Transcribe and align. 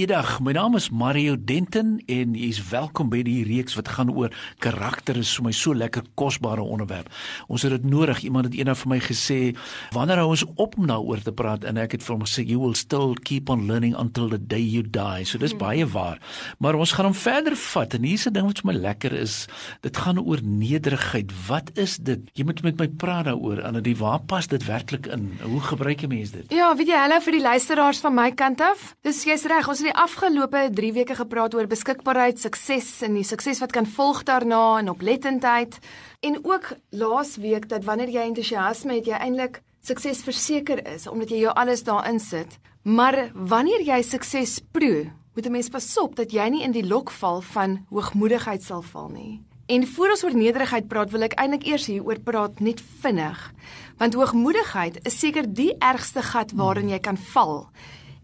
Goeiedag, 0.00 0.38
my 0.40 0.54
naam 0.56 0.78
is 0.78 0.86
Mario 0.88 1.34
Denton 1.36 1.98
en 2.08 2.30
jy 2.32 2.46
is 2.48 2.58
welkom 2.70 3.10
by 3.12 3.18
die 3.20 3.42
reeks 3.44 3.74
wat 3.76 3.90
gaan 3.98 4.08
oor 4.08 4.32
karakter 4.64 5.18
is 5.20 5.28
vir 5.36 5.44
my 5.44 5.50
so 5.52 5.74
lekker 5.76 6.06
kosbare 6.16 6.64
onderwerp. 6.64 7.10
Ons 7.52 7.66
het 7.66 7.74
dit 7.74 7.84
nodig. 7.84 8.22
Iemand 8.24 8.48
het 8.48 8.56
eendag 8.56 8.78
vir 8.80 8.90
my 8.94 8.98
gesê 9.04 9.36
wanneer 9.92 10.22
hou 10.22 10.30
ons 10.32 10.46
op 10.54 10.78
om 10.80 10.86
daaroor 10.88 11.20
te 11.20 11.34
praat 11.36 11.66
en 11.68 11.76
ek 11.82 11.98
het 11.98 12.06
vir 12.06 12.14
hom 12.14 12.24
gesê 12.24 12.46
you 12.48 12.56
will 12.62 12.72
still 12.80 13.12
keep 13.28 13.52
on 13.52 13.66
learning 13.68 13.92
until 13.92 14.32
the 14.32 14.38
day 14.40 14.62
you 14.62 14.80
die. 14.80 15.26
So 15.28 15.36
dis 15.36 15.52
hmm. 15.52 15.60
baie 15.60 15.84
waar. 15.84 16.16
Maar 16.64 16.80
ons 16.80 16.96
gaan 16.96 17.10
hom 17.10 17.18
verder 17.20 17.58
vat 17.66 17.98
en 17.98 18.08
hier's 18.08 18.24
'n 18.24 18.32
ding 18.32 18.48
wat 18.48 18.64
vir 18.64 18.72
my 18.72 18.78
lekker 18.80 19.18
is. 19.20 19.44
Dit 19.84 20.00
gaan 20.00 20.16
oor 20.16 20.40
nederigheid. 20.40 21.28
Wat 21.44 21.76
is 21.76 21.98
dit? 22.00 22.24
Jy 22.32 22.48
moet 22.48 22.62
met 22.62 22.80
my 22.80 22.88
praat 22.88 23.28
daaroor. 23.28 23.60
En 23.68 23.76
dit 23.82 23.98
waar 24.00 24.24
pas 24.24 24.48
dit 24.48 24.64
werklik 24.64 25.12
in? 25.12 25.28
Hoe 25.44 25.60
gebruik 25.60 26.00
jy 26.00 26.08
mense 26.08 26.32
dit? 26.32 26.48
Ja, 26.48 26.72
weet 26.72 26.88
jy, 26.88 26.96
hallo 26.96 27.20
vir 27.20 27.36
die 27.36 27.44
luisteraars 27.44 28.00
van 28.00 28.14
my 28.14 28.30
kant 28.32 28.64
af. 28.64 28.96
Dis 29.04 29.24
jy's 29.28 29.44
reg. 29.44 29.68
Ons 29.68 29.84
het 29.84 29.89
die 29.90 29.98
afgelope 29.98 30.68
3 30.70 30.92
weke 30.94 31.14
gepraat 31.18 31.54
oor 31.56 31.66
beskikbaarheid, 31.66 32.38
sukses 32.38 33.00
en 33.02 33.16
die 33.18 33.26
sukses 33.26 33.58
wat 33.62 33.72
kan 33.74 33.88
volg 33.90 34.22
daarna 34.28 34.78
en 34.78 34.90
oplettendheid. 34.92 35.78
En 36.22 36.38
ook 36.44 36.68
laas 36.94 37.34
week 37.42 37.66
dat 37.68 37.84
wanneer 37.88 38.12
jy 38.12 38.28
entoesiasme 38.28 39.00
het, 39.00 39.08
jy 39.10 39.18
eintlik 39.18 39.58
sukses 39.82 40.22
verseker 40.22 40.84
is 40.86 41.08
omdat 41.10 41.32
jy 41.34 41.42
jou 41.46 41.54
alles 41.58 41.82
daarin 41.82 42.20
sit. 42.22 42.58
Maar 42.82 43.32
wanneer 43.34 43.82
jy 43.82 44.02
sukses 44.06 44.60
proe, 44.72 45.10
moet 45.34 45.46
'n 45.46 45.52
mens 45.52 45.68
pasop 45.68 46.14
dat 46.16 46.30
jy 46.30 46.48
nie 46.48 46.62
in 46.62 46.72
die 46.72 46.86
lok 46.86 47.10
val 47.10 47.40
van 47.40 47.86
hoogmoedigheid 47.90 48.62
sal 48.62 48.82
val 48.82 49.08
nie. 49.08 49.42
En 49.66 49.86
voor 49.86 50.10
ons 50.10 50.24
oor 50.24 50.34
nederigheid 50.34 50.88
praat, 50.88 51.10
wil 51.10 51.22
ek 51.22 51.34
eintlik 51.34 51.66
eers 51.66 51.86
hier 51.86 52.04
oor 52.04 52.20
praat 52.20 52.60
net 52.60 52.80
vinnig. 53.00 53.52
Want 53.98 54.14
hoogmoedigheid 54.14 55.06
is 55.06 55.18
seker 55.18 55.54
die 55.54 55.74
ergste 55.78 56.22
gat 56.22 56.52
waarin 56.52 56.88
jy 56.88 56.98
kan 56.98 57.16
val. 57.16 57.70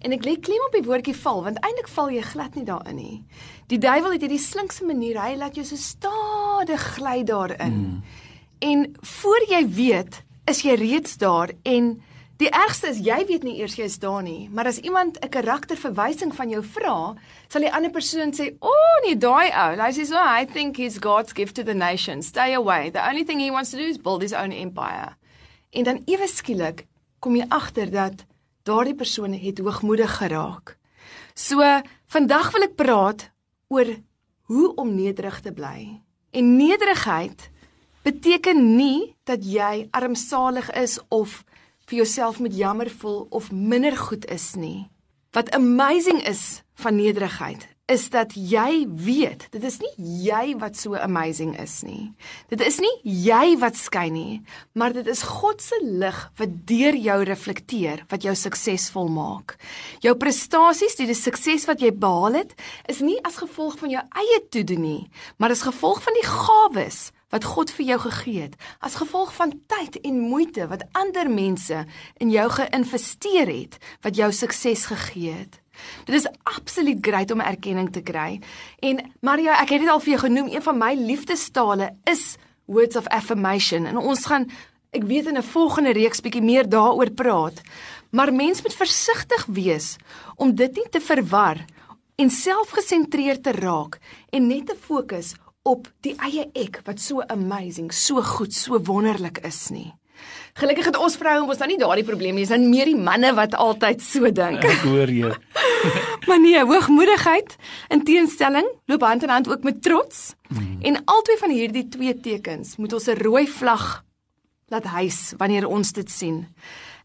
En 0.05 0.13
ek 0.13 0.25
lê 0.25 0.37
klem 0.41 0.65
op 0.67 0.75
die 0.77 0.85
woordjie 0.85 1.17
val 1.17 1.43
want 1.47 1.61
eintlik 1.65 1.89
val 1.89 2.11
jy 2.13 2.23
glad 2.23 2.55
nie 2.55 2.67
daarin 2.69 2.97
nie. 2.97 3.25
Die 3.71 3.79
duiwel 3.79 4.13
het 4.13 4.27
hierdie 4.27 4.43
slinkse 4.43 4.85
manier, 4.85 5.19
hy 5.21 5.37
laat 5.37 5.57
jou 5.57 5.65
so 5.65 5.77
stadig 5.81 6.83
gly 6.97 7.23
daarin. 7.25 7.81
Mm. 7.81 8.03
En 8.59 8.85
voor 9.01 9.49
jy 9.49 9.63
weet, 9.69 10.23
is 10.47 10.63
jy 10.63 10.77
reeds 10.79 11.17
daar 11.21 11.51
en 11.67 11.97
die 12.37 12.51
ergste 12.53 12.91
is 12.93 13.01
jy 13.01 13.17
weet 13.29 13.45
nie 13.47 13.57
eers 13.59 13.77
jy 13.79 13.87
is 13.89 13.99
daar 13.99 14.23
nie, 14.23 14.49
maar 14.53 14.69
as 14.69 14.79
iemand 14.85 15.19
'n 15.25 15.29
karakterverwysing 15.29 16.35
van 16.35 16.51
jou 16.51 16.63
vra, 16.63 17.15
sal 17.49 17.61
die 17.61 17.73
ander 17.73 17.91
persoon 17.91 18.33
sê, 18.33 18.55
"O, 18.61 18.69
oh, 18.69 18.97
nee, 19.05 19.17
daai 19.17 19.49
ou, 19.51 19.81
hy 19.81 19.91
sê 19.93 20.07
so, 20.07 20.17
I 20.17 20.45
think 20.45 20.77
he's 20.77 20.99
God's 20.99 21.33
gift 21.33 21.55
to 21.55 21.63
the 21.63 21.75
nation. 21.75 22.23
Stay 22.23 22.55
away. 22.55 22.91
The 22.91 23.09
only 23.09 23.25
thing 23.25 23.41
he 23.41 23.51
wants 23.51 23.71
to 23.71 23.77
do 23.77 23.85
is 23.85 23.99
build 23.99 24.23
his 24.23 24.33
own 24.33 24.53
empire." 24.53 25.17
En 25.73 25.85
dan 25.85 26.03
ewe 26.07 26.29
skielik 26.29 26.87
kom 27.19 27.37
jy 27.37 27.45
agter 27.49 27.91
dat 27.91 28.25
daardie 28.67 28.97
persoon 28.99 29.33
het 29.33 29.59
hoogmoedig 29.63 30.17
geraak. 30.19 30.77
So 31.35 31.63
vandag 32.11 32.51
wil 32.55 32.67
ek 32.67 32.75
praat 32.79 33.29
oor 33.69 33.93
hoe 34.51 34.75
om 34.75 34.95
nederig 34.95 35.41
te 35.41 35.53
bly. 35.53 36.01
En 36.31 36.57
nederigheid 36.57 37.51
beteken 38.07 38.77
nie 38.77 39.15
dat 39.27 39.47
jy 39.47 39.87
armsalig 39.91 40.71
is 40.75 40.99
of 41.09 41.45
vir 41.87 42.03
jouself 42.03 42.41
met 42.43 42.57
jammer 42.57 42.91
voel 42.91 43.27
of 43.31 43.53
minder 43.53 43.97
goed 43.97 44.27
is 44.31 44.55
nie. 44.55 44.89
Wat 45.31 45.51
amazing 45.55 46.23
is 46.27 46.63
van 46.75 46.97
nederigheid 46.97 47.76
is 47.87 48.09
dat 48.11 48.33
jy 48.35 48.83
weet, 48.99 49.47
dit 49.55 49.63
is 49.63 49.79
nie 49.79 49.93
jy 50.27 50.57
wat 50.59 50.75
so 50.79 50.99
amazing 50.99 51.53
is 51.63 51.79
nie. 51.87 52.11
Dit 52.51 52.63
is 52.67 52.81
nie 52.83 52.93
jy 53.07 53.55
wat 53.63 53.79
skyn 53.79 54.17
nie, 54.17 54.41
maar 54.75 54.95
dit 54.97 55.07
is 55.07 55.23
God 55.23 55.63
se 55.63 55.79
lig 55.85 56.19
wat 56.41 56.57
deur 56.67 56.99
jou 56.99 57.19
reflekteer 57.29 58.03
wat 58.11 58.27
jou 58.27 58.35
suksesvol 58.35 59.07
maak. 59.15 59.55
Jou 60.03 60.17
prestasies, 60.19 60.99
die 60.99 61.15
sukses 61.15 61.69
wat 61.71 61.85
jy 61.85 61.93
behaal 61.95 62.41
het, 62.43 62.57
is 62.91 63.05
nie 63.07 63.21
as 63.23 63.39
gevolg 63.39 63.79
van 63.79 63.95
jou 63.95 64.03
eie 64.03 64.41
toedoen 64.51 64.83
nie, 64.83 65.05
maar 65.39 65.55
as 65.55 65.63
gevolg 65.67 66.03
van 66.03 66.19
die 66.19 66.27
gawes 66.27 67.13
wat 67.35 67.47
God 67.47 67.71
vir 67.75 67.87
jou 67.87 67.99
gegee 68.07 68.49
het, 68.49 68.59
as 68.83 68.99
gevolg 68.99 69.31
van 69.35 69.55
tyd 69.71 69.99
en 70.03 70.25
moeite 70.27 70.67
wat 70.71 70.83
ander 70.99 71.31
mense 71.31 71.85
in 72.23 72.35
jou 72.35 72.49
geïnvesteer 72.59 73.51
het 73.51 73.79
wat 74.07 74.19
jou 74.19 74.33
sukses 74.35 74.87
gegee 74.91 75.35
het. 75.35 75.61
Dit 76.05 76.15
is 76.15 76.29
absoluut 76.43 76.99
grait 77.01 77.31
om 77.31 77.41
erkenning 77.41 77.93
te 77.93 78.03
kry. 78.03 78.41
En 78.81 79.03
Maria, 79.21 79.61
ek 79.63 79.77
het 79.77 79.81
dit 79.81 79.91
al 79.91 80.01
vir 80.01 80.15
jou 80.15 80.21
genoem, 80.27 80.49
een 80.53 80.63
van 80.63 80.79
my 80.79 80.95
liefdestale 80.95 81.93
is 82.05 82.37
words 82.67 82.97
of 82.97 83.07
affirmation. 83.07 83.87
En 83.87 83.97
ons 83.97 84.27
gaan 84.27 84.49
ek 84.97 85.05
weet 85.05 85.27
in 85.27 85.37
'n 85.37 85.43
volgende 85.43 85.93
reeks 85.93 86.21
bietjie 86.21 86.43
meer 86.43 86.69
daaroor 86.69 87.11
praat. 87.11 87.61
Maar 88.11 88.35
mens 88.35 88.63
moet 88.63 88.75
versigtig 88.75 89.47
wees 89.47 89.97
om 90.37 90.55
dit 90.55 90.75
nie 90.75 90.89
te 90.91 91.01
verwar 91.01 91.65
en 92.17 92.31
selfgesentreerd 92.31 93.43
te 93.43 93.53
raak 93.53 93.99
en 94.31 94.47
net 94.47 94.67
te 94.67 94.77
fokus 94.81 95.35
op 95.63 95.89
die 96.01 96.15
eie 96.23 96.47
ek 96.55 96.81
wat 96.87 97.01
so 97.01 97.21
amazing, 97.21 97.93
so 97.93 98.23
goed, 98.23 98.55
so 98.55 98.79
wonderlik 98.79 99.39
is 99.45 99.69
nie. 99.71 99.95
Gelukkig 100.57 100.89
het 100.89 100.97
ons 100.97 101.17
vroue 101.21 101.45
ons 101.45 101.59
dan 101.59 101.69
nie 101.69 101.79
daardie 101.79 102.05
probleem 102.05 102.35
nie. 102.35 102.47
Dis 102.47 102.55
dan 102.55 102.69
meer 102.71 102.89
die 102.89 102.97
manne 102.97 103.35
wat 103.37 103.55
altyd 103.55 104.03
so 104.03 104.31
dink. 104.31 104.65
Ek 104.73 104.87
hoor 104.89 105.13
jou. 105.13 105.35
maar 106.29 106.41
nee, 106.41 106.65
hoogmoedigheid 106.65 107.57
in 107.93 108.05
teenstelling 108.05 108.69
loop 108.87 109.05
hand 109.05 109.23
in 109.23 109.35
hand 109.35 109.49
ook 109.49 109.63
met 109.63 109.83
trots. 109.83 110.35
Mm. 110.49 110.81
En 110.83 111.01
albei 111.05 111.37
van 111.43 111.51
hierdie 111.51 111.89
twee 111.89 112.17
tekens 112.21 112.77
moet 112.77 112.93
ons 112.93 113.09
'n 113.09 113.21
rooi 113.21 113.47
vlag 113.47 114.05
laat 114.73 114.87
hys 114.97 115.35
wanneer 115.39 115.67
ons 115.67 115.93
dit 115.93 116.11
sien. 116.11 116.47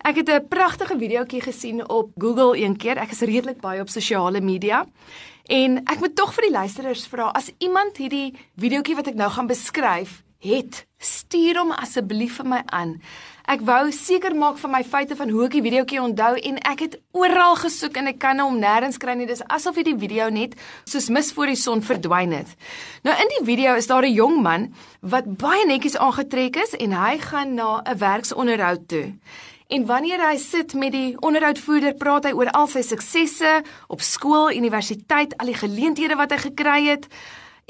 Ek 0.01 0.15
het 0.15 0.29
'n 0.29 0.47
pragtige 0.47 0.97
videoetjie 0.97 1.41
gesien 1.41 1.89
op 1.89 2.09
Google 2.17 2.57
een 2.57 2.77
keer. 2.77 2.97
Ek 2.97 3.11
is 3.11 3.21
redelik 3.21 3.61
baie 3.61 3.81
op 3.81 3.89
sosiale 3.89 4.41
media. 4.41 4.85
En 5.45 5.83
ek 5.85 5.99
moet 5.99 6.15
tog 6.15 6.33
vir 6.33 6.43
die 6.43 6.51
luisteraars 6.51 7.07
vra 7.07 7.31
as 7.33 7.51
iemand 7.57 7.97
hierdie 7.97 8.33
videoetjie 8.55 8.95
wat 8.95 9.07
ek 9.07 9.15
nou 9.15 9.29
gaan 9.29 9.47
beskryf 9.47 10.23
het, 10.41 10.85
stuur 11.01 11.57
hom 11.61 11.71
asseblief 11.73 12.39
vir 12.41 12.49
my 12.49 12.61
aan. 12.73 12.95
Ek 13.49 13.63
wou 13.65 13.89
seker 13.91 14.35
maak 14.37 14.59
van 14.61 14.71
my 14.75 14.81
feite 14.85 15.15
van 15.17 15.29
hoe 15.33 15.47
ek 15.47 15.55
die 15.57 15.63
videoetjie 15.65 16.01
onthou 16.01 16.35
en 16.37 16.59
ek 16.69 16.83
het 16.85 16.97
oral 17.17 17.57
gesoek 17.59 17.97
en 17.97 18.11
ek 18.11 18.19
kan 18.21 18.39
hom 18.39 18.59
nêrens 18.61 18.99
kry 19.01 19.15
nie. 19.17 19.27
Dis 19.29 19.41
asof 19.49 19.79
hierdie 19.79 19.97
video 19.97 20.29
net 20.29 20.53
soos 20.85 21.09
mis 21.09 21.31
voor 21.33 21.51
die 21.51 21.59
son 21.59 21.81
verdwyn 21.85 22.35
het. 22.37 22.53
Nou 23.03 23.15
in 23.17 23.33
die 23.37 23.45
video 23.49 23.75
is 23.75 23.89
daar 23.89 24.05
'n 24.05 24.13
jong 24.13 24.41
man 24.41 24.73
wat 25.01 25.25
baie 25.37 25.65
netjies 25.65 25.97
aangetrek 25.97 26.55
is 26.55 26.75
en 26.77 26.91
hy 26.93 27.17
gaan 27.17 27.55
na 27.55 27.81
'n 27.81 27.97
werksonderhoud 27.97 28.87
toe. 28.87 29.13
En 29.67 29.85
wanneer 29.85 30.19
hy 30.19 30.37
sit 30.37 30.73
met 30.73 30.91
die 30.91 31.15
onderhoudvoerder, 31.19 31.93
praat 31.93 32.23
hy 32.23 32.31
oor 32.31 32.49
al 32.51 32.67
sy 32.67 32.81
suksesse 32.81 33.63
op 33.87 34.01
skool, 34.01 34.51
universiteit, 34.51 35.37
al 35.37 35.45
die 35.45 35.55
geleenthede 35.55 36.15
wat 36.15 36.31
hy 36.31 36.37
gekry 36.37 36.85
het 36.89 37.07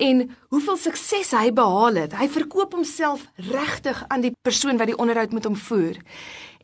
en 0.02 0.22
hoeveel 0.50 0.78
sukses 0.82 1.32
hy 1.38 1.52
behaal 1.54 2.00
het. 2.02 2.16
Hy 2.18 2.28
verkoop 2.32 2.74
homself 2.74 3.28
regtig 3.52 4.02
aan 4.10 4.26
die 4.26 4.34
persoon 4.42 4.80
wat 4.82 4.90
die 4.90 4.98
onderhoud 4.98 5.34
met 5.36 5.46
hom 5.46 5.58
voer. 5.68 6.00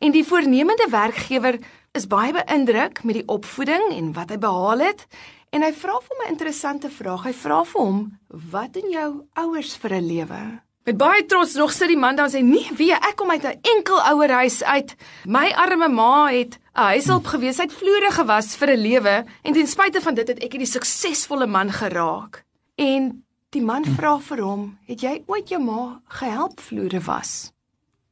En 0.02 0.14
die 0.14 0.26
voornemende 0.26 0.88
werkgewer 0.90 1.58
is 1.96 2.08
baie 2.10 2.34
beïndruk 2.34 3.02
met 3.06 3.20
die 3.20 3.26
opvoeding 3.30 3.92
en 3.94 4.12
wat 4.16 4.34
hy 4.34 4.38
behaal 4.42 4.86
het 4.90 5.06
en 5.54 5.64
hy 5.64 5.72
vra 5.72 5.98
vir 6.02 6.14
hom 6.14 6.24
'n 6.26 6.32
interessante 6.34 6.90
vraag. 6.90 7.24
Hy 7.24 7.32
vra 7.32 7.64
vir 7.64 7.80
hom: 7.80 8.18
"Wat 8.28 8.72
doen 8.72 8.90
jou 8.90 9.10
ouers 9.34 9.76
vir 9.76 9.92
'n 9.94 10.06
lewe?" 10.06 10.42
Met 10.84 10.96
baie 10.96 11.26
trots 11.26 11.54
nog 11.54 11.72
sit 11.72 11.88
die 11.88 11.96
man 11.96 12.16
daar 12.16 12.26
en 12.26 12.32
sê: 12.32 12.42
"Nee, 12.42 12.70
wie 12.76 12.92
ek 12.92 13.16
kom 13.16 13.30
uit 13.30 13.44
'n 13.44 13.60
enkel 13.62 14.00
ouer 14.00 14.30
huis 14.30 14.62
uit. 14.62 14.96
My 15.26 15.52
arme 15.54 15.88
ma 15.88 16.26
het 16.26 16.58
'n 16.74 16.80
huishulp 16.80 17.26
gewees, 17.26 17.60
uit 17.60 17.72
vloere 17.72 18.10
gewas 18.10 18.56
vir 18.56 18.68
'n 18.68 18.80
lewe 18.80 19.24
en 19.42 19.52
ten 19.52 19.66
spyte 19.66 20.00
van 20.00 20.14
dit 20.14 20.28
het 20.28 20.38
ek 20.38 20.52
hierdie 20.52 20.72
suksesvolle 20.72 21.46
man 21.46 21.72
geraak." 21.72 22.44
En 22.76 23.24
Die 23.56 23.62
man 23.64 23.86
vra 23.96 24.18
vir 24.20 24.42
hom: 24.44 24.64
"Het 24.84 25.00
jy 25.00 25.12
ooit 25.24 25.48
jou 25.48 25.58
ma 25.62 26.02
gehelp 26.20 26.60
vloere 26.60 27.00
was?" 27.00 27.52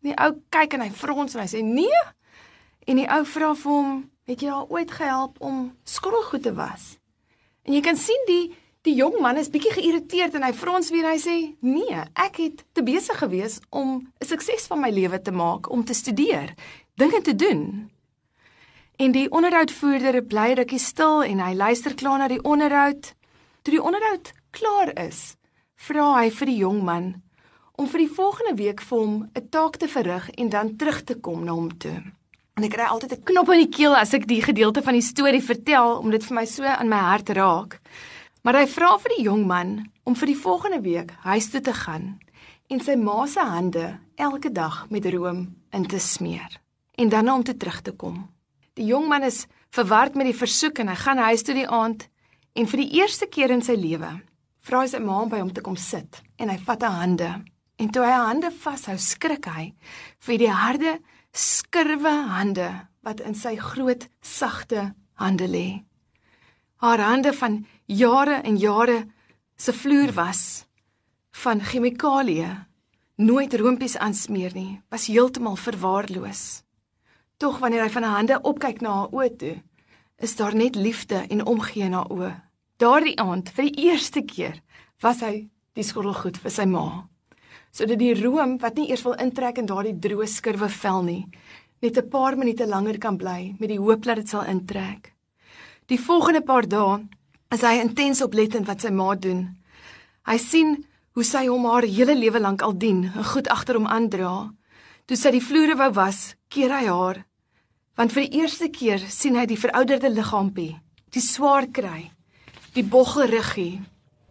Die 0.00 0.14
ou 0.16 0.30
kyk 0.48 0.72
en 0.74 0.80
hy 0.80 0.88
frons 0.88 1.34
en 1.34 1.42
hy 1.42 1.48
sê: 1.50 1.60
"Nee." 1.62 2.04
En 2.88 2.96
die 2.96 3.08
ou 3.08 3.24
vra 3.24 3.50
vir 3.54 3.72
hom: 3.72 4.10
"Het 4.24 4.40
jy 4.40 4.48
haar 4.48 4.70
ooit 4.72 4.90
gehelp 4.90 5.36
om 5.40 5.76
skottelgoed 5.84 6.42
te 6.42 6.54
was?" 6.54 6.96
En 7.64 7.74
jy 7.74 7.80
kan 7.80 7.96
sien 7.96 8.24
die 8.26 8.54
die 8.82 8.94
jong 8.94 9.20
man 9.20 9.36
is 9.36 9.50
bietjie 9.50 9.72
geïrriteerd 9.72 10.34
en 10.34 10.42
hy 10.42 10.52
frons 10.52 10.90
weer 10.90 11.04
en 11.04 11.10
hy 11.10 11.20
sê: 11.20 11.56
"Nee, 11.60 12.00
ek 12.14 12.36
het 12.36 12.64
te 12.72 12.82
besig 12.82 13.18
gewees 13.18 13.60
om 13.70 14.08
'n 14.20 14.24
sukses 14.24 14.66
van 14.66 14.80
my 14.80 14.90
lewe 14.90 15.20
te 15.22 15.32
maak, 15.32 15.70
om 15.70 15.84
te 15.84 15.94
studeer, 15.94 16.54
dinge 16.94 17.20
te 17.20 17.34
doen." 17.36 17.90
En 18.96 19.12
die 19.12 19.30
onderhoudvoerder 19.30 20.22
bly 20.24 20.52
rukkie 20.52 20.78
stil 20.78 21.22
en 21.22 21.40
hy 21.40 21.54
luister 21.54 21.94
klaar 21.94 22.18
na 22.18 22.28
die 22.28 22.42
onderhoud. 22.42 23.14
Toe 23.62 23.72
die 23.74 23.82
onderhoud 23.82 24.32
klaar 24.56 24.92
is, 25.06 25.36
vra 25.76 26.12
hy 26.20 26.30
vir 26.32 26.50
die 26.50 26.60
jong 26.62 26.82
man 26.84 27.14
om 27.76 27.88
vir 27.92 28.06
die 28.06 28.12
volgende 28.16 28.54
week 28.56 28.80
vir 28.80 28.98
hom 28.98 29.16
'n 29.36 29.48
taak 29.52 29.76
te 29.76 29.88
verrig 29.88 30.30
en 30.40 30.48
dan 30.48 30.76
terug 30.76 31.04
te 31.04 31.14
kom 31.14 31.44
na 31.44 31.52
hom 31.52 31.68
toe. 31.78 32.02
En 32.56 32.64
ek 32.64 32.72
kry 32.72 32.86
altyd 32.88 33.12
'n 33.12 33.24
knop 33.24 33.48
in 33.52 33.64
die 33.64 33.76
keel 33.76 33.94
as 33.94 34.14
ek 34.14 34.26
die 34.26 34.42
gedeelte 34.42 34.82
van 34.82 34.94
die 34.94 35.04
storie 35.12 35.42
vertel 35.42 35.98
omdat 35.98 36.20
dit 36.20 36.28
vir 36.28 36.34
my 36.34 36.46
so 36.46 36.64
aan 36.64 36.88
my 36.88 36.96
hart 36.96 37.28
raak. 37.28 37.80
Maar 38.42 38.54
hy 38.60 38.66
vra 38.66 38.98
vir 38.98 39.12
die 39.16 39.24
jong 39.24 39.46
man 39.46 39.90
om 40.04 40.14
vir 40.14 40.26
die 40.26 40.42
volgende 40.42 40.80
week 40.80 41.10
huis 41.24 41.50
toe 41.50 41.60
te 41.60 41.72
gaan 41.72 42.18
en 42.68 42.80
sy 42.80 42.96
ma 42.96 43.26
se 43.26 43.40
hande 43.40 43.98
elke 44.16 44.50
dag 44.52 44.86
met 44.90 45.06
room 45.06 45.54
in 45.72 45.86
te 45.86 45.98
smeer 45.98 46.60
en 46.96 47.08
dan 47.08 47.28
om 47.28 47.42
te 47.42 47.56
terug 47.56 47.82
te 47.82 47.92
kom. 47.92 48.28
Die 48.74 48.86
jong 48.86 49.08
man 49.08 49.22
is 49.22 49.46
verward 49.70 50.14
met 50.14 50.26
die 50.26 50.38
versoek 50.38 50.78
en 50.78 50.88
hy 50.88 50.94
gaan 50.94 51.18
huis 51.18 51.42
toe 51.42 51.54
die 51.54 51.68
aand 51.68 52.08
en 52.54 52.66
vir 52.66 52.80
die 52.80 52.92
eerste 53.00 53.26
keer 53.26 53.50
in 53.50 53.62
sy 53.62 53.74
lewe 53.74 54.22
vra 54.66 54.82
hy 54.82 54.88
sy 54.90 54.98
ma 55.02 55.20
om 55.22 55.30
by 55.30 55.38
hom 55.38 55.52
te 55.54 55.62
kom 55.62 55.76
sit 55.78 56.22
en 56.42 56.50
hy 56.50 56.58
vat 56.66 56.82
haar 56.82 56.98
hande. 56.98 57.30
En 57.78 57.90
toe 57.92 58.02
hy 58.02 58.10
haar 58.10 58.30
hande 58.32 58.50
vashou 58.50 58.96
skrik 58.98 59.46
hy 59.52 59.66
vir 60.26 60.40
die 60.42 60.50
harde 60.50 60.96
skurwe 61.36 62.14
hande 62.32 62.70
wat 63.06 63.22
in 63.22 63.36
sy 63.38 63.54
groot 63.60 64.08
sagte 64.24 64.88
hande 65.22 65.46
lê. 65.46 65.66
Haar 66.82 67.02
hande 67.04 67.32
van 67.36 67.60
jare 67.86 68.40
en 68.42 68.58
jare 68.58 69.04
se 69.56 69.72
vloer 69.72 70.12
was 70.16 70.64
van 71.44 71.62
chemikalieë. 71.62 72.50
Nooit 73.16 73.54
roompies 73.56 73.96
aansmeer 73.96 74.52
nie 74.56 74.80
was 74.92 75.06
heeltemal 75.08 75.56
verwaarloos. 75.56 76.64
Tog 77.38 77.60
wanneer 77.62 77.86
hy 77.86 77.92
van 77.92 78.08
haar 78.08 78.18
hande 78.18 78.40
opkyk 78.42 78.82
na 78.82 78.98
haar 78.98 79.14
oë 79.14 79.30
toe 79.38 79.54
is 80.24 80.34
daar 80.36 80.56
net 80.56 80.74
liefde 80.74 81.22
en 81.28 81.44
omgee 81.44 81.88
na 81.92 82.02
oë 82.08 82.32
Daardie 82.76 83.14
aand, 83.16 83.48
vir 83.56 83.70
die 83.70 83.86
eerste 83.88 84.20
keer, 84.28 84.58
was 85.00 85.22
hy 85.24 85.46
die 85.76 85.84
skottelgoed 85.84 86.36
vir 86.42 86.52
sy 86.52 86.66
ma. 86.68 87.06
Sodat 87.72 87.96
die 88.02 88.12
room 88.18 88.58
wat 88.60 88.76
nie 88.76 88.90
eers 88.90 89.04
wil 89.06 89.14
intrek 89.22 89.62
in 89.62 89.68
daardie 89.70 89.94
droë 89.96 90.26
skurwe 90.28 90.68
vel 90.68 91.00
nie, 91.06 91.22
net 91.80 91.96
'n 91.96 92.10
paar 92.10 92.36
minute 92.36 92.66
langer 92.66 92.98
kan 92.98 93.16
bly 93.16 93.56
met 93.58 93.70
die 93.70 93.80
hoop 93.80 94.02
dat 94.04 94.16
dit 94.16 94.28
sal 94.28 94.44
intrek. 94.44 95.14
Die 95.88 95.96
volgende 95.96 96.42
paar 96.42 96.68
dae 96.68 97.08
is 97.50 97.62
hy 97.62 97.80
intens 97.80 98.20
oplettend 98.20 98.66
wat 98.66 98.80
sy 98.82 98.90
ma 98.90 99.14
doen. 99.14 99.56
Hy 100.26 100.36
sien 100.36 100.84
hoe 101.14 101.24
sy 101.24 101.46
hom 101.46 101.64
haar 101.64 101.84
hele 101.84 102.14
lewe 102.14 102.40
lank 102.40 102.62
al 102.62 102.76
dien 102.76 103.04
en 103.04 103.24
goed 103.24 103.48
agter 103.48 103.76
hom 103.76 103.86
aandra. 103.86 104.52
Toe 105.06 105.16
sy 105.16 105.30
die 105.30 105.40
vloere 105.40 105.76
wou 105.76 105.92
was, 105.94 106.36
keer 106.50 106.70
hy 106.70 106.86
haar, 106.86 107.24
want 107.96 108.12
vir 108.12 108.28
die 108.28 108.40
eerste 108.40 108.68
keer 108.68 108.98
sien 108.98 109.34
hy 109.34 109.46
die 109.46 109.56
verouderde 109.56 110.10
liggaampie, 110.10 110.76
die 111.10 111.20
swaar 111.20 111.66
kry 111.72 112.12
die 112.76 112.84
boggeruggie 112.84 113.80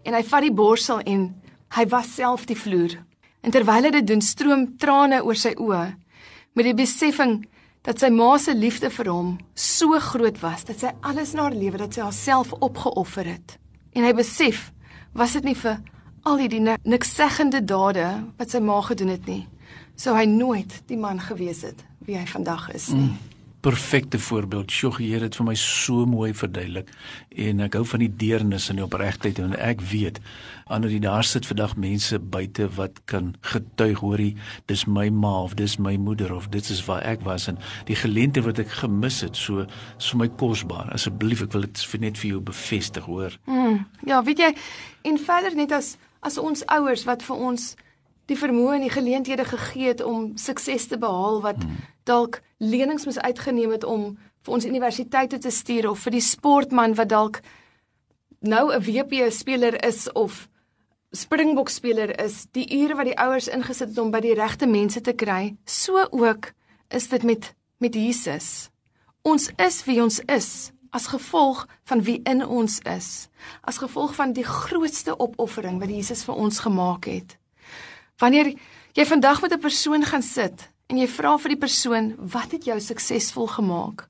en 0.05 0.13
hy 0.13 0.21
vat 0.27 0.45
die 0.45 0.53
borsel 0.53 1.01
en 1.09 1.27
hy 1.75 1.85
was 1.91 2.13
self 2.15 2.45
die 2.49 2.57
vloer. 2.57 2.99
En 3.45 3.53
terwyl 3.53 3.87
hy 3.87 3.91
dit 3.97 4.07
doen, 4.07 4.21
stroom 4.21 4.67
trane 4.81 5.21
oor 5.25 5.37
sy 5.37 5.55
oë 5.57 5.85
met 6.55 6.69
die 6.69 6.77
besefing 6.77 7.41
dat 7.85 8.01
sy 8.01 8.09
ma 8.13 8.31
se 8.41 8.55
liefde 8.57 8.89
vir 8.93 9.09
hom 9.11 9.33
so 9.59 9.97
groot 10.01 10.39
was 10.41 10.65
dat 10.69 10.81
sy 10.81 10.93
alles 11.05 11.35
na 11.35 11.49
haar 11.49 11.57
lewe 11.57 11.81
dat 11.81 11.97
sy 11.97 12.05
haarself 12.05 12.53
opgeoffer 12.65 13.27
het. 13.29 13.57
En 13.93 14.05
hy 14.05 14.13
besef, 14.17 14.71
was 15.13 15.35
dit 15.37 15.45
nie 15.45 15.57
vir 15.57 15.81
al 16.25 16.41
die 16.41 16.63
niks 16.63 17.13
seggende 17.13 17.61
dade 17.61 18.07
wat 18.39 18.53
sy 18.53 18.61
ma 18.63 18.79
gedoen 18.85 19.13
het 19.13 19.29
nie, 19.29 19.43
sou 19.95 20.15
hy 20.17 20.25
nooit 20.29 20.81
die 20.89 20.97
man 20.99 21.21
gewees 21.21 21.61
het 21.67 21.85
wie 22.05 22.17
hy 22.17 22.25
vandag 22.29 22.69
is 22.73 22.89
nie. 22.93 23.11
Mm 23.13 23.34
perfekte 23.65 24.19
voorbeeld. 24.19 24.71
Sjoe, 24.71 24.91
Heer 24.99 25.23
het 25.25 25.35
vir 25.39 25.47
my 25.47 25.55
so 25.57 26.05
mooi 26.05 26.33
verduidelik 26.37 26.91
en 27.45 27.63
ek 27.65 27.77
hou 27.79 27.85
van 27.89 28.03
die 28.03 28.11
deernis 28.21 28.67
en 28.69 28.77
die 28.77 28.85
opregtheid 28.85 29.39
en 29.41 29.55
ek 29.57 29.81
weet 29.89 30.19
ander 30.69 30.91
die 30.93 31.01
daar 31.01 31.25
sit 31.25 31.47
vandag 31.49 31.73
mense 31.81 32.19
buite 32.19 32.67
wat 32.77 32.99
kan 33.09 33.31
getuig 33.53 34.03
hoorie 34.05 34.35
dis 34.69 34.85
my 34.85 35.07
ma 35.09 35.33
of 35.47 35.55
dis 35.57 35.77
my 35.81 35.95
moeder 35.97 36.33
of 36.35 36.49
dit 36.53 36.69
is 36.69 36.83
waar 36.85 37.01
ek 37.09 37.25
was 37.25 37.47
en 37.49 37.57
die 37.89 37.97
geleentheid 37.97 38.45
wat 38.45 38.61
ek 38.61 38.75
gemis 38.83 39.23
het 39.25 39.37
so 39.37 39.65
so 39.97 40.17
my 40.21 40.29
kosbaar. 40.29 40.91
Asseblief 40.93 41.41
ek 41.47 41.57
wil 41.57 41.65
dit 41.65 41.83
net 42.05 42.21
vir 42.21 42.35
jou 42.35 42.41
bevestig, 42.45 43.09
hoor. 43.09 43.33
Mm, 43.49 43.81
ja, 44.05 44.21
weet 44.23 44.45
jy 44.45 44.51
en 45.09 45.17
verder 45.17 45.57
net 45.57 45.73
as 45.73 45.95
as 46.25 46.37
ons 46.41 46.61
ouers 46.73 47.05
wat 47.09 47.25
vir 47.25 47.41
ons 47.49 47.73
die 48.29 48.37
vermoë 48.37 48.77
en 48.77 48.87
die 48.87 48.93
geleenthede 48.93 49.45
gegee 49.45 49.91
het 49.93 50.01
om 50.05 50.31
sukses 50.41 50.87
te 50.89 50.97
behaal 51.01 51.41
wat 51.41 51.61
hmm. 51.61 51.83
Dalk 52.05 52.41
lenings 52.57 53.05
moes 53.05 53.19
uitgeneem 53.19 53.71
het 53.75 53.83
om 53.83 54.17
vir 54.45 54.53
ons 54.53 54.65
universiteite 54.65 55.39
te 55.41 55.51
stuur 55.51 55.89
of 55.89 56.03
vir 56.05 56.17
die 56.17 56.23
sportman 56.23 56.95
wat 56.95 57.09
dalk 57.09 57.41
nou 58.39 58.73
'n 58.73 58.81
WP 58.81 59.31
speler 59.31 59.83
is 59.85 60.11
of 60.13 60.47
Springbok 61.15 61.69
speler 61.69 62.11
is, 62.19 62.45
die 62.51 62.67
ure 62.75 62.95
wat 62.95 63.05
die 63.05 63.17
ouers 63.17 63.47
ingesit 63.47 63.93
het 63.93 63.99
om 64.01 64.11
by 64.11 64.19
die 64.19 64.33
regte 64.35 64.67
mense 64.67 64.99
te 65.01 65.13
kry, 65.13 65.55
so 65.65 66.07
ook 66.11 66.51
is 66.89 67.07
dit 67.07 67.23
met 67.23 67.53
met 67.79 67.95
Jesus. 67.95 68.69
Ons 69.21 69.49
is 69.57 69.83
wie 69.85 70.01
ons 70.01 70.19
is 70.19 70.71
as 70.95 71.07
gevolg 71.11 71.65
van 71.83 72.03
wie 72.07 72.21
in 72.23 72.45
ons 72.45 72.79
is, 72.87 73.27
as 73.67 73.77
gevolg 73.77 74.15
van 74.15 74.31
die 74.33 74.45
grootste 74.47 75.17
opoffering 75.19 75.79
wat 75.79 75.91
Jesus 75.91 76.23
vir 76.23 76.35
ons 76.35 76.59
gemaak 76.59 77.05
het. 77.05 77.35
Wanneer 78.19 78.53
jy 78.95 79.05
vandag 79.05 79.41
met 79.41 79.53
'n 79.53 79.59
persoon 79.59 80.03
gaan 80.03 80.23
sit 80.23 80.71
en 80.87 80.99
jy 80.99 81.07
vra 81.09 81.37
vir 81.37 81.49
die 81.49 81.61
persoon, 81.61 82.15
"Wat 82.17 82.51
het 82.51 82.65
jou 82.65 82.79
suksesvol 82.79 83.47
gemaak?" 83.47 84.09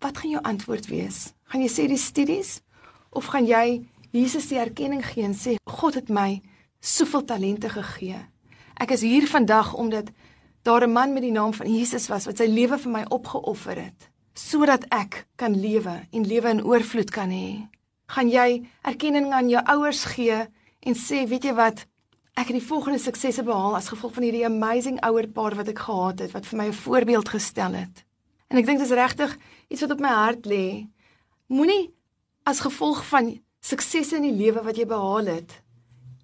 Wat 0.00 0.18
gaan 0.18 0.30
jou 0.30 0.42
antwoord 0.42 0.86
wees? 0.86 1.32
Gaan 1.44 1.60
jy 1.60 1.68
sê 1.68 1.86
die 1.88 2.00
studies 2.00 2.60
of 3.10 3.26
gaan 3.26 3.46
jy 3.46 3.84
Jesus 4.12 4.48
die 4.48 4.58
erkenning 4.58 5.04
gee 5.04 5.24
en 5.24 5.34
sê, 5.34 5.56
"God 5.64 5.94
het 5.94 6.08
my 6.08 6.42
soveel 6.80 7.24
talente 7.24 7.68
gegee. 7.68 8.16
Ek 8.80 8.90
is 8.90 9.00
hier 9.00 9.26
vandag 9.28 9.74
omdat 9.74 10.10
daar 10.62 10.86
'n 10.86 10.92
man 10.92 11.12
met 11.12 11.22
die 11.22 11.32
naam 11.32 11.52
van 11.54 11.74
Jesus 11.74 12.08
was 12.08 12.24
wat 12.24 12.38
sy 12.38 12.46
lewe 12.46 12.78
vir 12.78 12.92
my 12.92 13.04
opgeoffer 13.08 13.76
het 13.76 14.10
sodat 14.34 14.84
ek 14.88 15.26
kan 15.36 15.60
lewe 15.60 16.06
en 16.12 16.26
lewe 16.26 16.48
in 16.48 16.64
oorvloed 16.64 17.10
kan 17.10 17.30
hê." 17.30 17.68
Gaan 18.06 18.30
jy 18.30 18.68
erkenning 18.82 19.32
aan 19.32 19.48
jou 19.48 19.62
ouers 19.64 20.04
gee 20.04 20.48
en 20.80 20.94
sê, 20.94 21.28
"Weet 21.28 21.44
jy 21.44 21.54
wat? 21.54 21.86
Ek 22.40 22.48
het 22.48 22.56
die 22.56 22.64
volgende 22.64 22.98
suksese 22.98 23.42
behaal 23.44 23.74
as 23.76 23.90
gevolg 23.92 24.14
van 24.16 24.24
hierdie 24.24 24.46
amazing 24.46 24.96
ouerpaar 25.04 25.58
wat 25.58 25.68
ek 25.68 25.82
gehad 25.84 26.22
het 26.24 26.30
wat 26.32 26.46
vir 26.48 26.56
my 26.56 26.66
'n 26.68 26.78
voorbeeld 26.86 27.28
gestel 27.28 27.74
het. 27.76 28.04
En 28.48 28.56
ek 28.56 28.66
dink 28.66 28.78
dis 28.78 28.96
regtig 28.96 29.36
iets 29.68 29.80
wat 29.80 29.90
op 29.90 30.00
my 30.00 30.08
hart 30.08 30.46
lê. 30.46 30.88
Moenie 31.46 31.92
as 32.42 32.60
gevolg 32.60 33.04
van 33.04 33.40
suksese 33.60 34.16
in 34.16 34.22
die 34.22 34.32
lewe 34.32 34.62
wat 34.62 34.76
jy 34.76 34.86
behaal 34.86 35.26
het, 35.26 35.62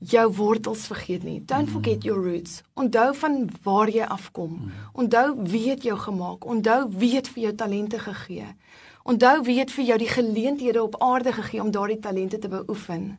jou 0.01 0.33
wortels 0.33 0.87
vergeet 0.87 1.23
nie. 1.23 1.45
Don't 1.45 1.69
forget 1.69 2.03
your 2.03 2.23
roots. 2.23 2.63
Onthou 2.75 3.15
van 3.15 3.51
waar 3.63 3.91
jy 3.91 4.05
afkom. 4.05 4.73
Onthou 4.93 5.37
wie 5.43 5.69
het 5.69 5.83
jou 5.83 5.99
gemaak. 5.99 6.45
Onthou 6.45 6.89
wie 6.89 7.15
het 7.15 7.29
vir 7.29 7.43
jou 7.43 7.55
talente 7.55 7.99
gegee. 7.99 8.57
Onthou 9.05 9.43
wie 9.43 9.59
het 9.59 9.71
vir 9.71 9.85
jou 9.85 9.99
die 9.99 10.09
geleenthede 10.09 10.83
op 10.83 11.03
aarde 11.03 11.33
gegee 11.33 11.63
om 11.63 11.71
daardie 11.71 11.99
talente 11.99 12.39
te 12.39 12.49
beoefen. 12.49 13.19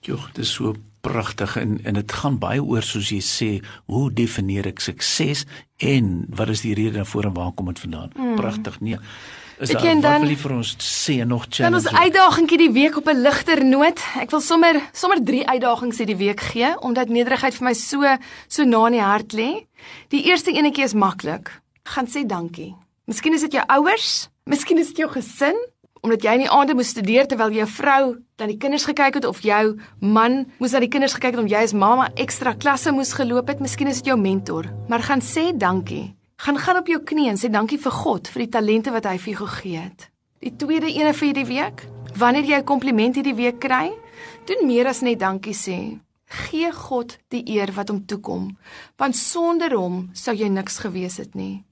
Joh, 0.00 0.26
dit 0.26 0.44
is 0.44 0.52
so 0.52 0.74
pragtig 1.04 1.56
en 1.60 1.78
en 1.84 2.00
dit 2.00 2.16
gaan 2.22 2.40
baie 2.42 2.62
oor 2.62 2.82
soos 2.82 3.12
jy 3.12 3.20
sê, 3.24 3.50
hoe 3.92 4.08
definieer 4.12 4.70
ek 4.72 4.82
sukses 4.84 5.44
en 5.84 6.26
wat 6.32 6.52
is 6.54 6.64
die 6.64 6.74
rede 6.76 7.02
daarvoor 7.02 7.30
en 7.30 7.36
waar 7.36 7.52
kom 7.56 7.72
dit 7.72 7.82
vandaan? 7.84 8.12
Mm. 8.16 8.36
Pragtig, 8.40 8.80
nee. 8.80 9.00
Is 9.58 9.70
daar 9.70 9.84
wat 9.84 10.02
dan, 10.02 10.24
wil 10.24 10.32
jy 10.32 10.38
vir 10.40 10.54
ons 10.56 10.70
sê 10.82 11.14
nog 11.22 11.46
challenge? 11.48 11.68
Dan 11.68 11.78
ons 11.78 12.04
uitdagingkie 12.04 12.58
die 12.58 12.72
week 12.74 12.96
op 12.98 13.08
'n 13.08 13.22
ligter 13.22 13.64
noot. 13.64 14.00
Ek 14.18 14.30
wil 14.30 14.40
sommer 14.40 14.80
sommer 14.92 15.22
3 15.22 15.46
uitdagings 15.46 15.98
hierdie 15.98 16.16
week 16.16 16.40
gee 16.40 16.74
omdat 16.80 17.08
nederigheid 17.08 17.54
vir 17.54 17.64
my 17.64 17.74
so 17.74 18.16
so 18.48 18.64
na 18.64 18.86
in 18.86 18.92
die 18.98 19.00
hart 19.00 19.32
lê. 19.32 19.66
Die 20.08 20.24
eerste 20.24 20.50
enetjie 20.50 20.84
is 20.84 20.94
maklik. 20.94 21.60
Gaan 21.84 22.06
sê 22.06 22.26
dankie. 22.26 22.74
Miskien 23.06 23.34
is 23.34 23.40
dit 23.40 23.52
jou 23.52 23.64
ouers, 23.68 24.28
miskien 24.44 24.78
is 24.78 24.88
dit 24.88 24.96
jou 25.04 25.10
gesin, 25.10 25.54
omdat 26.04 26.24
jy 26.24 26.34
in 26.36 26.42
die 26.44 26.52
aande 26.52 26.74
moes 26.76 26.90
studeer 26.92 27.24
terwyl 27.28 27.52
jou 27.54 27.64
vrou 27.78 28.02
dan 28.36 28.50
die 28.52 28.58
kinders 28.60 28.84
gekyk 28.84 29.16
het 29.20 29.24
of 29.28 29.40
jou 29.44 29.76
man 30.04 30.42
moes 30.60 30.74
na 30.76 30.82
die 30.84 30.90
kinders 30.92 31.16
gekyk 31.16 31.38
het 31.38 31.40
om 31.40 31.48
jy 31.48 31.62
as 31.64 31.72
mamma 31.72 32.10
ekstra 32.20 32.52
klasse 32.60 32.92
moes 32.92 33.14
geloop 33.16 33.48
het, 33.48 33.62
miskien 33.64 33.88
is 33.88 34.02
dit 34.02 34.12
jou 34.12 34.18
mentor, 34.20 34.68
maar 34.88 35.04
gaan 35.06 35.24
sê 35.24 35.52
dankie. 35.56 36.12
Gaan 36.44 36.60
gaan 36.60 36.82
op 36.82 36.90
jou 36.92 37.00
knieë 37.00 37.32
en 37.32 37.40
sê 37.40 37.48
dankie 37.48 37.80
vir 37.80 37.96
God 38.04 38.28
vir 38.28 38.44
die 38.44 38.52
talente 38.52 38.92
wat 38.92 39.08
hy 39.08 39.16
vir 39.22 39.32
jou 39.32 39.46
gegee 39.46 39.80
het. 39.80 40.08
Die 40.44 40.52
tweede 40.60 40.92
ene 40.92 41.14
vir 41.16 41.30
hierdie 41.30 41.48
week, 41.48 41.86
wanneer 42.20 42.44
jy 42.44 42.58
'n 42.60 42.68
kompliment 42.68 43.16
hierdie 43.16 43.34
week 43.34 43.60
kry, 43.60 43.92
doen 44.44 44.66
meer 44.66 44.86
as 44.86 45.00
net 45.00 45.20
dankie 45.20 45.56
sê. 45.56 46.00
Gee 46.28 46.72
God 46.72 47.18
die 47.30 47.44
eer 47.46 47.72
wat 47.72 47.88
hom 47.88 48.04
toekom, 48.04 48.56
want 48.98 49.16
sonder 49.16 49.72
hom 49.72 50.10
sou 50.12 50.34
jy 50.34 50.48
niks 50.48 50.78
gewees 50.78 51.16
het 51.16 51.34
nie. 51.34 51.64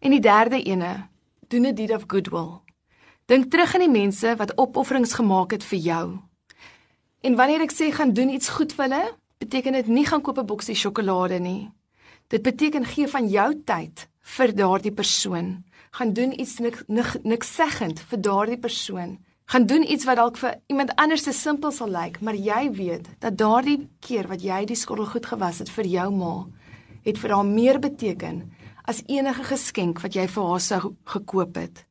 En 0.00 0.10
die 0.10 0.20
derde 0.20 0.62
ene, 0.62 1.08
doen 1.48 1.66
'n 1.66 1.74
deed 1.74 1.90
of 1.90 2.04
goodwill. 2.06 2.61
Dink 3.32 3.48
terug 3.48 3.72
aan 3.74 3.80
die 3.80 3.88
mense 3.88 4.34
wat 4.36 4.50
opofferings 4.60 5.14
gemaak 5.16 5.54
het 5.54 5.62
vir 5.64 5.78
jou. 5.80 6.06
En 7.24 7.36
wanneer 7.38 7.62
ek 7.64 7.72
sê 7.72 7.86
gaan 7.88 8.10
doen 8.12 8.28
iets 8.28 8.50
goed 8.52 8.74
vir 8.76 8.84
hulle, 8.84 9.04
beteken 9.40 9.78
dit 9.78 9.86
nie 9.88 10.04
gaan 10.04 10.20
koop 10.20 10.40
'n 10.42 10.50
boksie 10.50 10.74
sjokolade 10.76 11.38
nie. 11.40 11.70
Dit 12.28 12.42
beteken 12.42 12.84
gee 12.84 13.08
van 13.08 13.28
jou 13.28 13.54
tyd 13.64 14.08
vir 14.36 14.52
daardie 14.54 14.92
persoon. 14.92 15.64
Gaan 15.96 16.12
doen 16.12 16.40
iets 16.40 16.58
niks 16.58 16.84
niks 17.22 17.54
seggend 17.54 18.00
vir 18.00 18.20
daardie 18.20 18.58
persoon. 18.58 19.18
Gaan 19.46 19.66
doen 19.66 19.90
iets 19.90 20.04
wat 20.04 20.16
dalk 20.16 20.36
vir 20.36 20.60
iemand 20.66 20.96
anders 20.96 21.22
te 21.22 21.32
simpel 21.32 21.70
sal 21.70 21.88
lyk, 21.88 22.20
maar 22.20 22.34
jy 22.36 22.70
weet 22.70 23.08
dat 23.18 23.38
daardie 23.38 23.88
keer 24.00 24.28
wat 24.28 24.42
jy 24.42 24.64
die 24.64 24.76
skottel 24.76 25.06
goed 25.06 25.26
gewas 25.26 25.58
het 25.58 25.70
vir 25.70 25.86
jou 25.86 26.10
ma, 26.10 26.46
het 27.04 27.18
vir 27.18 27.30
haar 27.30 27.46
meer 27.46 27.78
beteken 27.78 28.52
as 28.84 29.02
enige 29.06 29.44
geskenk 29.44 30.00
wat 30.02 30.14
jy 30.14 30.28
vir 30.28 30.44
haar 30.44 30.60
sou 30.60 30.94
gekoop 31.04 31.54
het. 31.56 31.86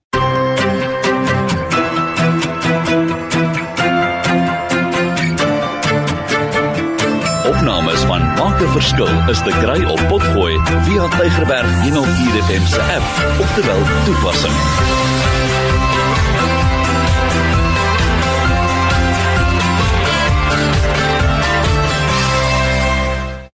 Opnames 7.48 8.04
van 8.12 8.22
Maak 8.36 8.60
'n 8.62 8.72
Verskil 8.76 9.30
is 9.30 9.42
te 9.48 9.54
kry 9.64 9.84
op 9.84 10.02
Potgooi 10.08 10.60
via 10.84 11.08
Tigerberg 11.18 11.82
104 11.82 12.44
FM 12.44 12.66
se 12.66 12.82
app 12.82 13.40
of 13.40 13.54
te 13.56 13.62
wel 13.66 13.82
toepassing. 14.06 15.55